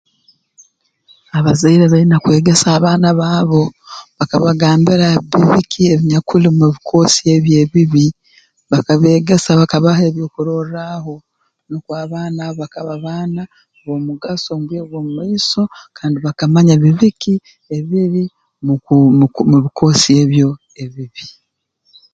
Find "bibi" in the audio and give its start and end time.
5.31-5.61, 16.83-17.07